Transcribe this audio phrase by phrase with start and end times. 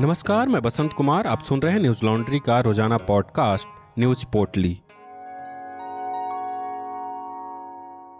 [0.00, 3.68] नमस्कार, मैं बसंत कुमार, आप सुन रहे हैं न्यूज़ लॉन्ड्री का रोज़ाना पॉडकास्ट,
[3.98, 4.70] न्यूज़ पोर्टली।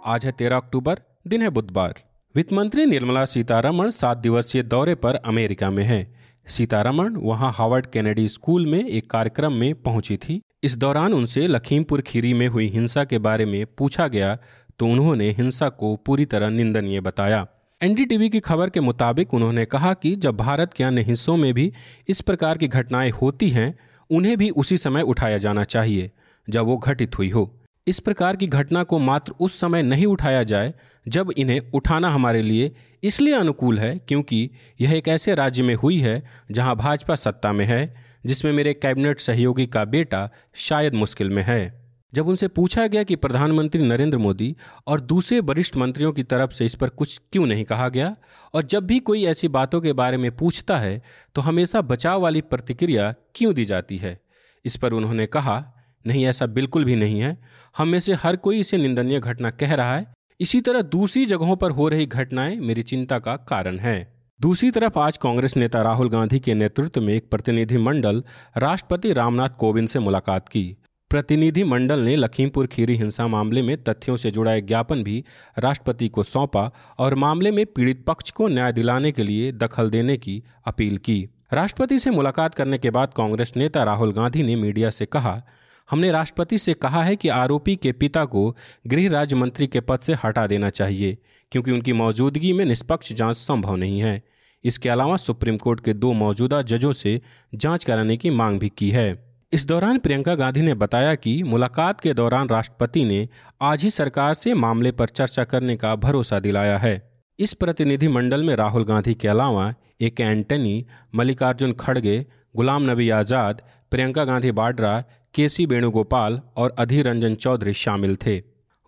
[0.06, 0.98] आज है तेरह अक्टूबर,
[1.28, 1.94] दिन है बुधवार।
[2.34, 6.04] वित्त मंत्री निर्मला सीतारमण सात दिवसीय दौरे पर अमेरिका में हैं।
[6.46, 12.00] सीतारमण वहाँ हार्वर्ड कैनेडी स्कूल में एक कार्यक्रम में पहुँची थी। इस दौरान उनसे लखीमपुर
[12.00, 14.36] खीरी में हुई हिंसा के बारे में पूछा गया
[14.78, 17.46] तो उन्होंने हिंसा को पूरी तरह निंदनीय बताया।
[17.82, 21.72] एनडीटीवी की खबर के मुताबिक उन्होंने कहा कि जब भारत के अन्य हिस्सों में भी
[22.08, 23.78] इस प्रकार की घटनाएँ होती हैं,
[24.10, 26.10] उन्हें भी उसी समय उठाया जाना चाहिए,
[26.50, 30.42] जब वो घटित हुई हो। इस प्रकार की घटना को मात्र उस समय नहीं उठाया
[30.42, 30.74] जाए,
[31.08, 35.98] जब इन्हें उठाना हमारे लिए इसलिए अनुकूल है क्योंकि यह एक ऐसे राज्य में हुई
[35.98, 41.42] है, जहाँ भाजपा सत्ता में है, जिसमें मेरे कैबिनेट सहयोगी का बेटा शायद मुश्किल में
[41.42, 41.81] है।
[42.12, 44.54] जब उनसे पूछा गया कि प्रधानमंत्री नरेंद्र मोदी
[44.86, 48.14] और दूसरे वरिष्ठ मंत्रियों की तरफ़ से इस पर कुछ क्यों नहीं कहा गया,
[48.54, 51.02] और जब भी कोई ऐसी बातों के बारे में पूछता है
[51.34, 54.18] तो हमेशा बचाव वाली प्रतिक्रिया क्यों दी जाती है?
[54.64, 55.72] इस पर उन्होंने कहा,
[56.04, 57.36] नहीं, ऐसा बिल्कुल भी नहीं है।
[57.76, 60.06] हम में से हर कोई इसे निंदनीय घटना कह रहा है।
[60.40, 64.98] इसी तरह दूसरी जगहों पर हो रही घटनाएँ मेरी चिंता का कारण है। दूसरी तरफ़
[64.98, 68.22] आज कांग्रेस नेता राहुल गांधी के नेतृत्व में एक प्रतिनिधिमंडल
[68.56, 70.76] राष्ट्रपति रामनाथ कोविंद से मुलाकात की।
[71.12, 75.24] प्रतिनिधि मंडल ने लखीमपुर खीरी हिंसा मामले में तथ्यों से जुड़ा एक ज्ञापन भी
[75.58, 80.16] राष्ट्रपति को सौंपा और मामले में पीड़ित पक्ष को न्याय दिलाने के लिए दखल देने
[80.16, 84.90] की अपील की। राष्ट्रपति से मुलाकात करने के बाद कांग्रेस नेता राहुल गांधी ने मीडिया
[84.90, 85.42] से कहा,
[85.90, 89.98] हमने राष्ट्रपति से कहा है कि आरोपी के पिता को गृह राज्य मंत्री के पद
[89.98, 91.18] से हटा देना चाहिए,
[91.52, 94.22] क्योंकि उनकी मौजूदगी में निष्पक्ष जाँच संभव नहीं है।
[94.64, 97.20] इसके अलावा सुप्रीम कोर्ट के दो मौजूदा जजों से
[97.54, 102.00] जाँच कराने की मांग भी की है। इस दौरान प्रियंका गांधी ने बताया कि मुलाकात
[102.00, 103.28] के दौरान राष्ट्रपति ने
[103.62, 106.94] आज ही सरकार से मामले पर चर्चा करने का भरोसा दिलाया है।
[107.38, 112.24] इस प्रतिनिधिमंडल में राहुल गांधी के अलावा ए के एंटनी, मल्लिकार्जुन खड़गे,
[112.56, 118.38] गुलाम नबी आज़ाद, प्रियंका गांधी बाड्रा, के सी वेणुगोपाल और अधीर रंजन चौधरी शामिल थे।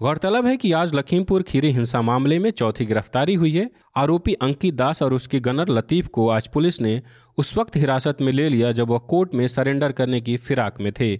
[0.00, 4.75] गौरतलब है कि आज लखीमपुर खीरी हिंसा मामले में चौथी गिरफ्तारी हुई है। आरोपी अंकित
[4.75, 7.00] दास और उसके गनर लतीफ को आज पुलिस ने
[7.39, 10.93] उस वक्त हिरासत में ले लिया जब वह कोर्ट में सरेंडर करने की फिराक में
[10.93, 11.17] थे।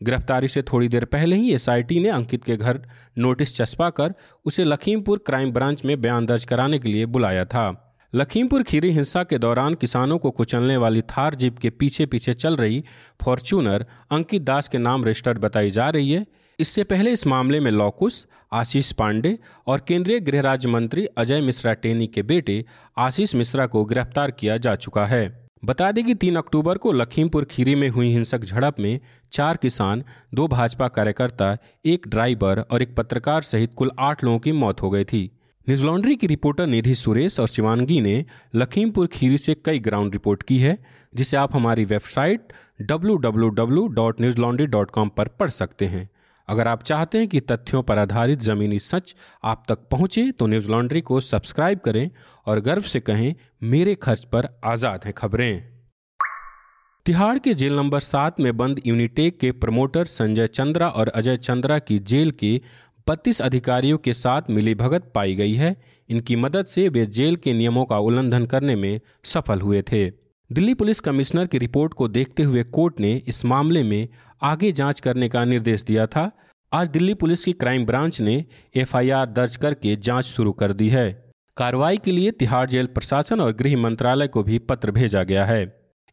[0.00, 2.80] गिरफ्तारी से थोड़ी देर पहले ही एसआईटी ने अंकित के घर
[3.18, 7.96] नोटिस चस्पा कर उसे लखीमपुर क्राइम ब्रांच में बयान दर्ज कराने के लिए बुलाया था।
[8.12, 12.56] लखीमपुर खीरी हिंसा के दौरान किसानों को कुचलने वाली थार जीप के पीछे पीछे चल
[12.56, 12.82] रही
[13.24, 16.26] फॉर्च्यूनर अंकित दास के नाम रजिस्टर्ड बताई जा रही है।
[16.58, 21.72] इससे पहले इस मामले में लौकुश आशीष पांडे और केंद्रीय गृह राज्य मंत्री अजय मिश्रा
[21.72, 22.64] टेनी के बेटे
[22.98, 27.44] आशीष मिश्रा को गिरफ़्तार किया जा चुका है। बता दें कि तीन अक्टूबर को लखीमपुर
[27.44, 29.00] खीरी में हुई हिंसक झड़प में
[29.32, 30.04] चार किसान,
[30.34, 34.90] दो भाजपा कार्यकर्ता, एक ड्राइवर और एक पत्रकार सहित कुल आठ लोगों की मौत हो
[34.90, 35.30] गई थी।
[35.68, 40.42] न्यूज़ लॉन्ड्री की रिपोर्टर निधि सुरेश और शिवानगी ने लखीमपुर खीरी से कई ग्राउंड रिपोर्ट
[40.42, 40.78] की है,
[41.14, 42.40] जिसे आप हमारी वेबसाइट
[42.92, 46.10] www.newslaundry.com पर पढ़ सकते हैं।
[46.50, 50.70] अगर आप चाहते हैं कि तथ्यों पर आधारित जमीनी सच आप तक पहुँचे तो न्यूज़
[50.70, 52.10] लॉन्ड्री को सब्सक्राइब करें
[52.46, 53.34] और गर्व से कहें,
[53.64, 55.62] मेरे खर्च पर आज़ाद हैं खबरें।
[57.06, 61.78] तिहाड़ के जेल नंबर सात में बंद यूनिटेक के प्रमोटर संजय चंद्रा और अजय चंद्रा
[61.78, 62.60] की जेल के
[63.06, 65.74] बत्तीस अधिकारियों के साथ मिलीभगत पाई गई है।
[66.08, 70.08] इनकी मदद से वे जेल के नियमों का उल्लंघन करने में सफल हुए थे।
[70.50, 74.08] दिल्ली पुलिस कमिश्नर की रिपोर्ट को देखते हुए कोर्ट ने इस मामले में
[74.42, 76.30] आगे जाँच करने का निर्देश दिया था।
[76.72, 78.44] आज दिल्ली पुलिस की क्राइम ब्रांच ने
[78.76, 81.10] एफआईआर दर्ज करके जाँच शुरू कर दी है।
[81.56, 85.62] कार्रवाई के लिए तिहाड़ जेल प्रशासन और गृह मंत्रालय को भी पत्र भेजा गया है।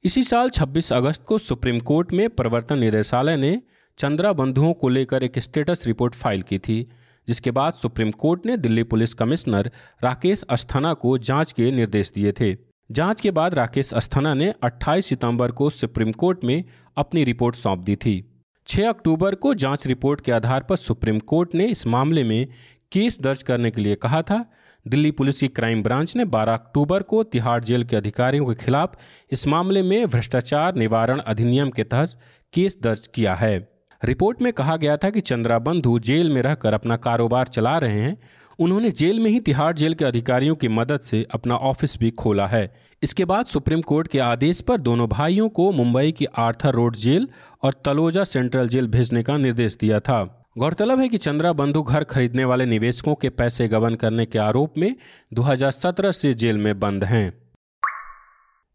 [0.03, 3.61] इसी साल 26 अगस्त को सुप्रीम कोर्ट में प्रवर्तन निदेशालय ने
[3.97, 6.81] चंद्रा बंधुओं को लेकर एक स्टेटस रिपोर्ट फ़ाइल की थी,
[7.27, 9.71] जिसके बाद सुप्रीम कोर्ट ने दिल्ली पुलिस कमिश्नर
[10.03, 12.55] राकेश अस्थाना को जाँच के निर्देश दिए थे।
[12.91, 16.63] जाँच के बाद राकेश अस्थाना ने 28 सितंबर को सुप्रीम कोर्ट में
[16.97, 21.55] अपनी रिपोर्ट सौंप दी थी। 6 अक्टूबर को जाँच रिपोर्ट के आधार पर सुप्रीम कोर्ट
[21.55, 22.47] ने इस मामले में
[22.91, 24.53] केस दर्ज करने के लिए कहा था।
[24.87, 28.97] दिल्ली पुलिस की क्राइम ब्रांच ने 12 अक्टूबर को तिहाड़ जेल के अधिकारियों के खिलाफ
[29.31, 32.19] इस मामले में भ्रष्टाचार निवारण अधिनियम के तहत
[32.53, 36.73] केस दर्ज किया है। रिपोर्ट में कहा गया था कि चंद्रा बंधु जेल में रहकर
[36.73, 38.17] अपना कारोबार चला रहे हैं।
[38.59, 42.47] उन्होंने जेल में ही तिहाड़ जेल के अधिकारियों की मदद से अपना ऑफ़िस भी खोला
[42.47, 46.95] है। इसके बाद सुप्रीम कोर्ट के आदेश पर दोनों भाइयों को मुंबई की आर्थर रोड
[46.95, 47.27] जेल
[47.63, 52.03] और तलोजा सेंट्रल जेल भेजने का निर्देश दिया था। गौरतलब है कि चंद्रा बंधु घर
[52.03, 54.95] खरीदने वाले निवेशकों के पैसे गबन करने के आरोप में
[55.33, 57.46] 2017 से जेल में बंद हैं।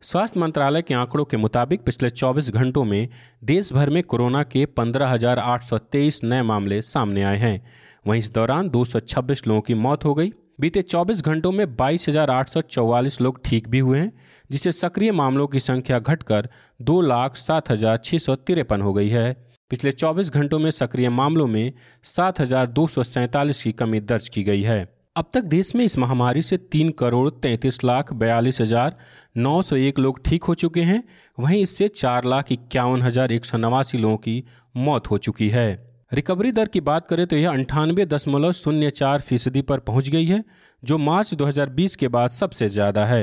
[0.02, 3.08] स्वास्थ्य मंत्रालय के आंकड़ों के मुताबिक पिछले 24 घंटों में
[3.44, 7.60] देश भर में कोरोना के 15,823 नए मामले सामने आए हैं।
[8.06, 13.40] वहीं इस दौरान 226 लोगों की मौत हो गई। बीते 24 घंटों में बाईस लोग
[13.44, 14.12] ठीक भी हुए हैं
[14.50, 16.48] जिससे सक्रिय मामलों की संख्या घटकर
[16.80, 19.32] दो लाख सात हज़ार छः सौ तिरपन हो गई है।
[19.70, 21.72] पिछले 24 घंटों में सक्रिय मामलों में
[22.04, 24.80] सात हज़ार दो सौ सैंतालीस की कमी दर्ज की गई है।
[25.16, 28.96] अब तक देश में इस महामारी से तीन करोड़ तैंतीस लाख बयालीस हज़ार
[29.36, 31.02] नौ सौ एक लोग ठीक हो चुके हैं।
[31.38, 34.42] वहीं इससे चार लाख इक्यावन हज़ार एक सौ नवासी लोगों की
[34.76, 35.68] मौत हो चुकी है।
[36.12, 40.24] रिकवरी दर की बात करें तो यह अंठानवे दशमलव शून्य चार फ़ीसदी पर पहुँच गई
[40.24, 40.42] है,
[40.82, 43.22] जो मार्च 2020 के बाद सबसे ज़्यादा है।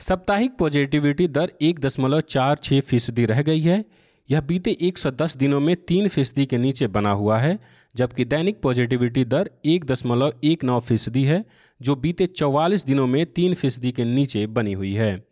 [0.00, 3.84] साप्ताहिक पॉजिटिविटी दर एक दशमलव चार छः फ़ीसदी रह गई है।
[4.30, 7.58] यह बीते 110 दिनों में तीन फ़ीसदी के नीचे बना हुआ है,
[7.94, 11.44] जबकि दैनिक पॉजिटिविटी दर एक दशमलव एक नौ फ़ीसदी है,
[11.80, 15.24] जो बीते 44 दिनों में तीन फ़ीसदी के नीचे बनी हुई है।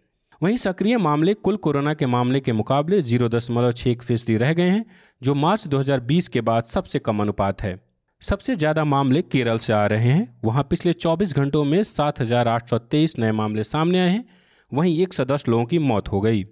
[0.43, 4.53] वहीं सक्रिय मामले कुल कोरोना के मामले के मुकाबले ज़ीरो दशमलव छः एक फ़ीसदी रह
[4.53, 4.85] गए हैं,
[5.23, 7.79] जो मार्च 2020 के बाद सबसे कम अनुपात है।
[8.23, 12.49] सबसे ज़्यादा मामले केरल से आ रहे हैं, वहाँ पिछले 24 घंटों में सात हज़ार
[12.49, 14.25] आठ सौ तेईस नए मामले सामने आए हैं,
[14.73, 16.47] वहीं एक सौ दस लोगों की मौत हो गई।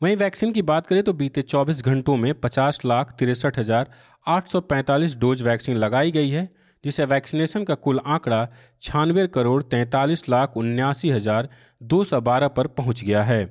[0.00, 3.90] वहीं वैक्सीन की बात करें तो बीते 24 घंटों में पचास लाख तिरसठ हज़ार
[4.26, 6.48] आठ सौ पैंतालीस डोज वैक्सीन लगाई गई है,
[6.84, 8.46] जिसे वैक्सीनेशन का कुल आंकड़ा
[8.82, 11.48] छियानवे करोड़ तैंतालीस लाख उन्यासी हज़ार
[11.80, 13.44] दो सौ बारह पर पहुँच गया है।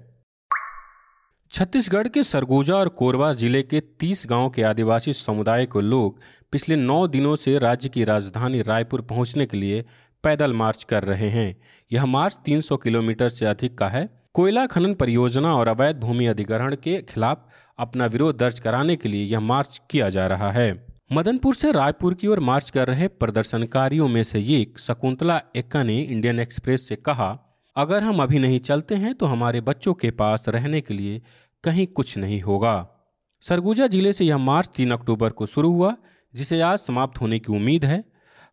[1.51, 6.19] छत्तीसगढ़ के सरगुजा और कोरबा ज़िले के 30 गाँव के आदिवासी समुदाय को लोग
[6.54, 9.86] पिछले नौ दिनों से राज्य की राजधानी रायपुर पहुँचने के लिए
[10.24, 11.56] पैदल मार्च कर रहे हैं।
[11.92, 16.76] यह मार्च 300 किलोमीटर से अधिक का है कोयला खनन परियोजना और अवैध भूमि अधिग्रहण
[16.76, 17.46] के खिलाफ
[17.80, 20.68] अपना विरोध दर्ज कराने के लिए यह मार्च किया जा रहा है।
[21.14, 26.00] मदनपुर से रायपुर की ओर मार्च कर रहे प्रदर्शनकारियों में से एक, शकुंतला एक्का ने
[26.00, 27.30] इंडियन एक्सप्रेस से कहा,
[27.76, 31.22] अगर हम अभी नहीं चलते हैं तो हमारे बच्चों के पास रहने के लिए
[31.64, 32.76] कहीं कुछ नहीं होगा।
[33.44, 35.96] सरगुजा ज़िले से यह मार्च तीन अक्टूबर को शुरू हुआ,
[36.34, 38.04] जिसे आज समाप्त होने की उम्मीद है।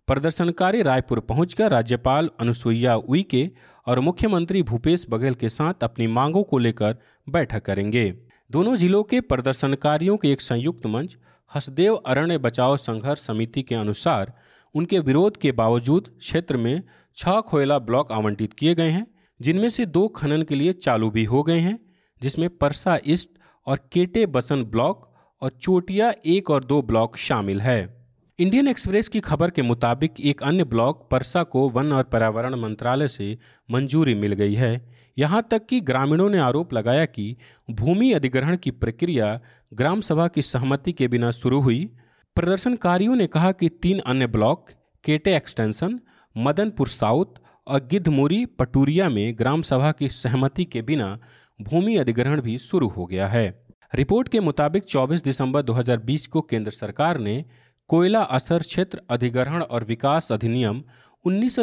[0.09, 3.51] प्रदर्शनकारी रायपुर पहुंचकर राज्यपाल अनुसुईया उइके
[3.87, 6.97] और मुख्यमंत्री भूपेश बघेल के साथ अपनी मांगों को लेकर
[7.29, 8.13] बैठक करेंगे।
[8.51, 11.17] दोनों जिलों के प्रदर्शनकारियों के एक संयुक्त मंच,
[11.55, 14.33] हसदेव अरण्य बचाओ संघर्ष समिति के अनुसार
[14.75, 16.83] उनके विरोध के बावजूद क्षेत्र में
[17.17, 19.07] छह कोयला ब्लॉक आवंटित किए गए हैं,
[19.41, 21.79] जिनमें से दो खनन के लिए चालू भी हो गए हैं,
[22.23, 23.31] जिसमें परसा ईस्ट
[23.67, 25.13] और केटे बसन ब्लॉक
[25.43, 27.96] और चोटिया एक और दो ब्लॉक शामिल है।
[28.39, 33.09] इंडियन एक्सप्रेस की खबर के मुताबिक एक अन्य ब्लॉक परसा को वन और पर्यावरण मंत्रालय
[33.09, 33.39] से
[33.71, 37.37] मंजूरी मिल गई है। यहाँ तक कि ग्रामीणों ने आरोप लगाया कि
[37.71, 39.41] भूमि अधिग्रहण की प्रक्रिया
[39.75, 41.91] ग्राम सभा की सहमति के बिना शुरू हुई।
[42.37, 44.71] प्रदर्शनकारियों ने कहा कि तीन अन्य ब्लॉक,
[45.05, 46.01] केटे एक्सटेंशन,
[46.37, 51.19] मदनपुर साउथ और गिद्धमुरी, पटूरिया में ग्राम सभा की सहमति के बिना
[51.63, 56.71] भूमि अधिग्रहण भी शुरू हो गया है। रिपोर्ट के मुताबिक 24 दिसंबर 2020 को केंद्र
[56.71, 57.45] सरकार ने
[57.89, 60.83] कोयला असर क्षेत्र अधिग्रहण और विकास अधिनियम
[61.25, 61.57] उन्नीस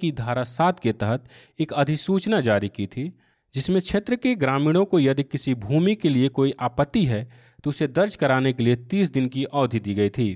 [0.00, 1.24] की धारा सात के तहत
[1.60, 3.12] एक अधिसूचना जारी की थी,
[3.54, 7.28] जिसमें क्षेत्र के ग्रामीणों को यदि किसी भूमि के लिए कोई आपत्ति है
[7.64, 10.28] तो उसे दर्ज कराने के लिए 30 दिन की अवधि दी गई थी।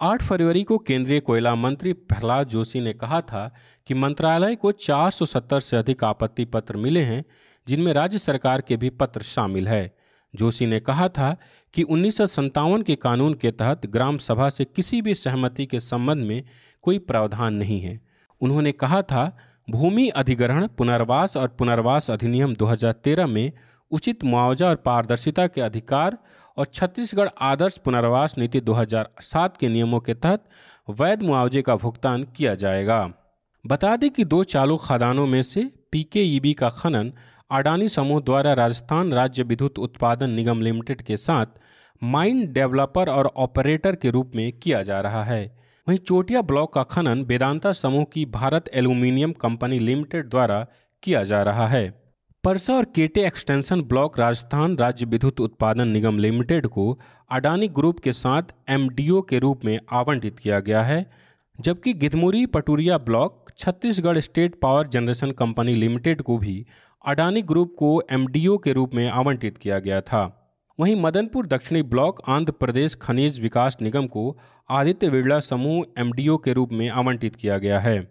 [0.00, 3.54] 8 फरवरी को केंद्रीय कोयला मंत्री प्रहलाद जोशी ने कहा था
[3.86, 7.24] कि मंत्रालय को 470 से अधिक आपत्ति पत्र मिले हैं,
[7.66, 9.96] जिनमें राज्य सरकार के भी पत्र शामिल है।
[10.34, 11.36] जोशी ने कहा था
[11.74, 16.42] कि उन्नीस के कानून के तहत ग्राम सभा से किसी भी सहमति के संबंध में
[16.82, 18.00] कोई प्रावधान नहीं है।
[18.40, 19.36] उन्होंने कहा था,
[19.70, 23.52] भूमि अधिग्रहण, पुनर्वास और पुनर्वास अधिनियम 2013 में
[23.90, 26.18] उचित मुआवजा और पारदर्शिता के अधिकार
[26.56, 30.44] और छत्तीसगढ़ आदर्श पुनर्वास नीति 2007 के नियमों के तहत
[30.90, 33.12] वैध मुआवजे का भुगतान किया जाएगा।
[33.66, 37.12] बता दें कि दो चालू खदानों में से पीकेईबी का खनन
[37.50, 41.46] अडानी समूह द्वारा राजस्थान राज्य विद्युत उत्पादन निगम लिमिटेड के साथ
[42.02, 45.44] माइन डेवलपर और ऑपरेटर के रूप में किया जा रहा है।
[45.86, 50.66] वहीं चोटिया ब्लॉक का खनन वेदांता समूह की भारत एल्यूमिनियम कंपनी लिमिटेड द्वारा
[51.02, 51.88] किया जा रहा है।
[52.44, 56.98] परसा और केटे एक्सटेंशन ब्लॉक राजस्थान राज्य विद्युत उत्पादन निगम लिमिटेड को
[57.30, 61.04] अडानी ग्रुप के साथ एमडीओ के रूप में आवंटित किया गया है,
[61.58, 66.64] जबकि Gidmuri Paturia block Chhattisgarh state power generation company limited को भी
[67.04, 70.22] अडानी ग्रुप को एमडीओ के रूप में आवंटित किया गया था।
[70.80, 74.38] वहीं मदनपुर दक्षिणी ब्लॉक आंध्र प्रदेश खनिज विकास निगम को
[74.70, 78.08] आदित्य बिरला समूह एमडीओ के रूप में आवंटित किया गया है।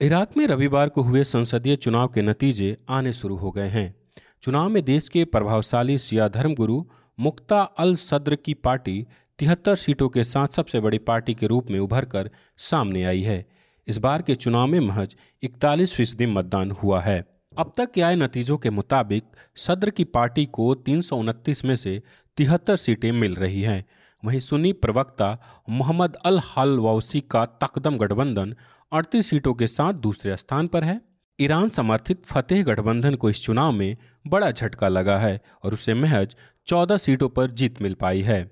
[0.00, 3.94] इराक में रविवार को हुए संसदीय चुनाव के नतीजे आने शुरू हो गए हैं।
[4.42, 6.82] चुनाव में देश के प्रभावशाली सिया धर्मगुरु
[7.18, 9.06] मुक्ता अल सद्र की पार्टी
[9.38, 13.44] तिहत्तर सीटों के साथ सबसे बड़ी पार्टी के रूप में उभर कर सामने आई है।
[13.88, 18.14] इस बार के चुनाव में महज इकतालीस फ़ीसदी मतदान हुआ है। अब तक के आए
[18.16, 19.24] नतीजों के मुताबिक
[19.56, 22.02] सदर की पार्टी को तीन सौ उनतीस में से
[22.36, 23.84] तिहत्तर सीटें मिल रही हैं।
[24.24, 25.28] वहीं सुन्नी प्रवक्ता
[25.70, 28.54] मोहम्मद अल हलवौसी का तकदम गठबंधन
[28.92, 31.00] अड़तीस सीटों के साथ दूसरे स्थान पर है।
[31.38, 36.36] ईरान समर्थित फतेह गठबंधन को इस चुनाव में बड़ा झटका लगा है और उसे महज
[36.66, 38.50] चौदह सीटों पर जीत मिल पाई है।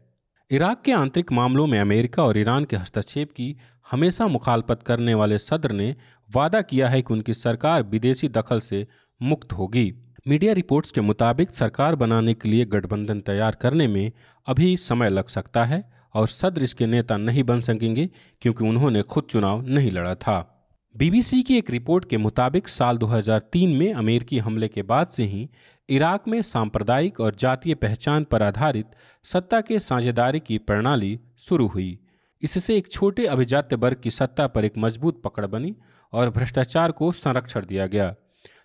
[0.50, 3.56] इराक के आंतरिक मामलों में अमेरिका और ईरान के हस्तक्षेप की
[3.90, 5.94] हमेशा मुखालपत करने वाले सदर ने
[6.36, 8.86] वादा किया है कि उनकी सरकार विदेशी दखल से
[9.22, 9.92] मुक्त होगी।
[10.28, 14.12] मीडिया रिपोर्ट्स के मुताबिक सरकार बनाने के लिए गठबंधन तैयार करने में
[14.46, 18.08] अभी समय लग सकता है और सदर इसके नेता नहीं बन सकेंगे
[18.42, 20.56] क्योंकि उन्होंने खुद चुनाव नहीं लड़ा था।
[20.96, 25.48] बीबीसी की एक रिपोर्ट के मुताबिक साल 2003 में अमेरिकी हमले के बाद से ही
[25.88, 28.86] इराक में सांप्रदायिक और जातीय पहचान पर आधारित
[29.24, 31.98] सत्ता के साझेदारी की प्रणाली शुरू हुई।
[32.42, 35.76] इससे एक छोटे अभिजात्य वर्ग की सत्ता पर एक मज़बूत पकड़ बनी
[36.12, 38.14] और भ्रष्टाचार को संरक्षण दिया गया।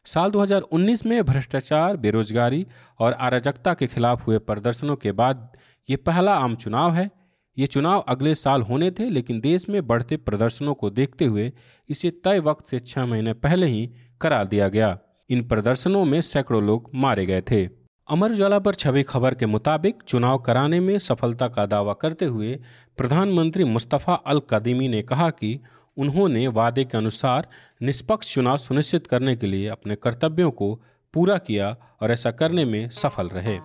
[0.06, 2.66] साल 2019 में भ्रष्टाचार, बेरोजगारी
[3.00, 5.52] और अराजकता के खिलाफ हुए प्रदर्शनों के बाद
[5.90, 7.10] ये पहला आम चुनाव है।
[7.58, 11.52] ये चुनाव अगले साल होने थे, लेकिन देश में बढ़ते प्रदर्शनों को देखते हुए
[11.90, 13.90] इसे तय वक्त से छह महीने पहले ही
[14.22, 14.98] करार दिया गया।
[15.30, 20.04] इन प्रदर्शनों में सैकड़ों लोग मारे गए थे। अमर उजाला पर छवि खबर के मुताबिक
[20.08, 22.60] चुनाव कराने में सफलता का दावा करते हुए
[22.98, 25.60] प्रधानमंत्री मुस्तफ़ा अल कदीमी ने कहा कि
[25.98, 27.48] उन्होंने वादे के अनुसार
[27.82, 30.82] निष्पक्ष चुनाव सुनिश्चित करने के लिए अपने कर्तव्यों को
[31.14, 33.60] पूरा किया और ऐसा करने में सफल रहे।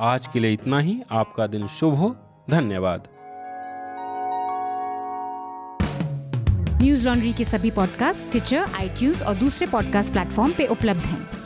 [0.00, 2.16] आज के लिए इतना ही। आपका दिन शुभ हो।
[2.50, 3.08] धन्यवाद।
[6.82, 11.45] न्यूज़ लॉन्ड्री के सभी पॉडकास्ट ट्विटर आई और दूसरे पॉडकास्ट प्लेटफॉर्म पे उपलब्ध हैं।